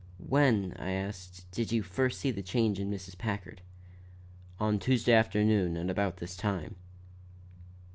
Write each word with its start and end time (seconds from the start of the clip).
"When," 0.17 0.73
I 0.79 0.93
asked, 0.93 1.45
"did 1.51 1.71
you 1.71 1.83
first 1.83 2.19
see 2.19 2.31
the 2.31 2.41
change 2.41 2.79
in 2.79 2.89
Mrs. 2.89 3.15
Packard?" 3.15 3.61
"On 4.59 4.79
Tuesday 4.79 5.13
afternoon 5.13 5.77
at 5.77 5.91
about 5.91 6.17
this 6.17 6.35
time." 6.35 6.73